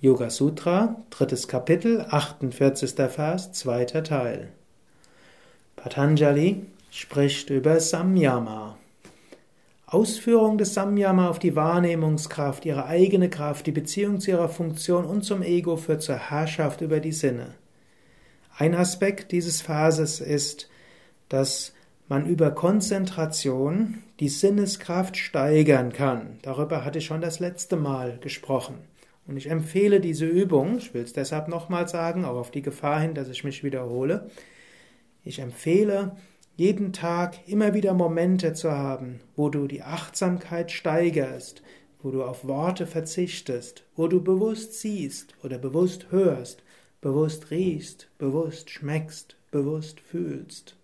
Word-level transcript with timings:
Yoga 0.00 0.30
Sutra, 0.30 1.02
drittes 1.10 1.48
Kapitel, 1.48 2.06
48. 2.08 2.94
Vers, 3.10 3.50
zweiter 3.50 4.04
Teil. 4.04 4.52
Patanjali 5.74 6.66
spricht 6.92 7.50
über 7.50 7.80
Samyama. 7.80 8.78
Ausführung 9.86 10.56
des 10.56 10.74
Samyama 10.74 11.28
auf 11.28 11.40
die 11.40 11.56
Wahrnehmungskraft, 11.56 12.64
ihre 12.64 12.86
eigene 12.86 13.28
Kraft, 13.28 13.66
die 13.66 13.72
Beziehung 13.72 14.20
zu 14.20 14.30
ihrer 14.30 14.48
Funktion 14.48 15.04
und 15.04 15.24
zum 15.24 15.42
Ego 15.42 15.76
führt 15.76 16.02
zur 16.02 16.30
Herrschaft 16.30 16.80
über 16.80 17.00
die 17.00 17.10
Sinne. 17.10 17.54
Ein 18.56 18.76
Aspekt 18.76 19.32
dieses 19.32 19.62
Verses 19.62 20.20
ist, 20.20 20.70
dass 21.28 21.72
man 22.06 22.24
über 22.24 22.52
Konzentration 22.52 24.04
die 24.20 24.28
Sinneskraft 24.28 25.16
steigern 25.16 25.92
kann. 25.92 26.38
Darüber 26.42 26.84
hatte 26.84 26.98
ich 26.98 27.06
schon 27.06 27.20
das 27.20 27.40
letzte 27.40 27.74
Mal 27.74 28.18
gesprochen. 28.20 28.76
Und 29.28 29.36
ich 29.36 29.50
empfehle 29.50 30.00
diese 30.00 30.26
Übung, 30.26 30.78
ich 30.78 30.94
will 30.94 31.02
es 31.02 31.12
deshalb 31.12 31.48
nochmal 31.48 31.86
sagen, 31.86 32.24
auch 32.24 32.36
auf 32.36 32.50
die 32.50 32.62
Gefahr 32.62 33.00
hin, 33.00 33.14
dass 33.14 33.28
ich 33.28 33.44
mich 33.44 33.62
wiederhole. 33.62 34.30
Ich 35.22 35.38
empfehle, 35.40 36.16
jeden 36.56 36.94
Tag 36.94 37.46
immer 37.46 37.74
wieder 37.74 37.92
Momente 37.92 38.54
zu 38.54 38.72
haben, 38.72 39.20
wo 39.36 39.50
du 39.50 39.66
die 39.66 39.82
Achtsamkeit 39.82 40.70
steigerst, 40.72 41.62
wo 42.02 42.10
du 42.10 42.24
auf 42.24 42.48
Worte 42.48 42.86
verzichtest, 42.86 43.84
wo 43.94 44.08
du 44.08 44.24
bewusst 44.24 44.80
siehst 44.80 45.34
oder 45.44 45.58
bewusst 45.58 46.10
hörst, 46.10 46.62
bewusst 47.02 47.50
riechst, 47.50 48.08
bewusst 48.16 48.70
schmeckst, 48.70 49.36
bewusst 49.50 50.00
fühlst. 50.00 50.74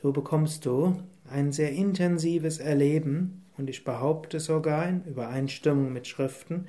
So 0.00 0.12
bekommst 0.12 0.64
du 0.64 0.96
ein 1.28 1.50
sehr 1.50 1.72
intensives 1.72 2.58
Erleben 2.58 3.44
und 3.56 3.68
ich 3.68 3.82
behaupte 3.82 4.38
sogar 4.38 4.88
in 4.88 5.02
Übereinstimmung 5.04 5.92
mit 5.92 6.06
Schriften, 6.06 6.66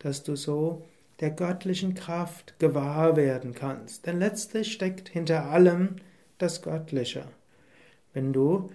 dass 0.00 0.24
du 0.24 0.34
so 0.34 0.84
der 1.20 1.30
göttlichen 1.30 1.94
Kraft 1.94 2.58
gewahr 2.58 3.14
werden 3.14 3.54
kannst. 3.54 4.06
Denn 4.06 4.18
letztlich 4.18 4.72
steckt 4.72 5.08
hinter 5.08 5.46
allem 5.46 5.96
das 6.38 6.62
Göttliche. 6.62 7.26
Wenn 8.12 8.32
du 8.32 8.70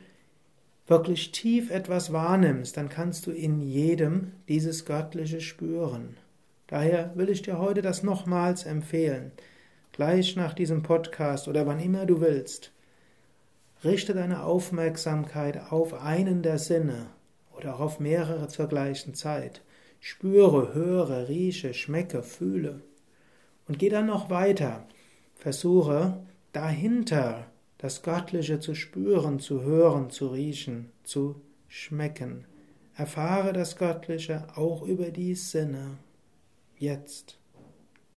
wirklich 0.88 1.34
tief 1.34 1.70
etwas 1.70 2.14
wahrnimmst, 2.14 2.78
dann 2.78 2.88
kannst 2.88 3.28
du 3.28 3.32
in 3.32 3.60
jedem 3.60 4.32
dieses 4.48 4.86
Göttliche 4.86 5.42
spüren. 5.42 6.16
Daher 6.68 7.12
will 7.16 7.30
ich 7.30 7.42
dir 7.42 7.60
heute 7.60 7.82
das 7.82 8.04
nochmals 8.04 8.66
empfehlen. 8.66 9.34
Gleich 9.92 10.38
nach 10.38 10.54
diesem 10.54 10.82
Podcast 10.82 11.50
oder 11.50 11.68
wann 11.68 11.82
immer 11.82 12.06
du 12.06 12.22
willst. 12.22 12.72
Richte 13.84 14.14
deine 14.14 14.44
Aufmerksamkeit 14.44 15.72
auf 15.72 15.94
einen 15.94 16.42
der 16.42 16.58
Sinne 16.58 17.08
oder 17.56 17.76
auch 17.76 17.80
auf 17.80 18.00
mehrere 18.00 18.48
zur 18.48 18.68
gleichen 18.68 19.14
Zeit. 19.14 19.62
Spüre, 20.00 20.74
höre, 20.74 21.28
rieche, 21.28 21.74
schmecke, 21.74 22.24
fühle. 22.24 22.82
Und 23.68 23.80
geh 23.80 23.90
dann 23.90 24.06
noch 24.08 24.30
weiter. 24.30 24.88
Versuche 25.36 26.18
dahinter 26.54 27.46
das 27.78 28.02
Göttliche 28.02 28.60
zu 28.60 28.74
spüren, 28.74 29.40
zu 29.40 29.62
hören, 29.62 30.10
zu 30.10 30.28
riechen, 30.28 30.92
zu 31.04 31.42
schmecken. 31.68 32.46
Erfahre 32.96 33.54
das 33.54 33.76
Göttliche 33.76 34.48
auch 34.56 34.82
über 34.82 35.12
die 35.12 35.36
Sinne. 35.36 35.98
Jetzt. 36.78 37.38